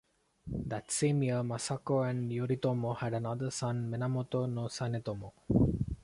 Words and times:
That 0.71 0.89
same 0.89 1.21
year, 1.21 1.43
Masako 1.43 2.09
and 2.09 2.31
Yoritomo 2.33 2.95
had 2.97 3.13
another 3.13 3.51
son, 3.51 3.87
Minamoto 3.91 4.47
no 4.51 4.63
Sanetomo. 4.63 5.33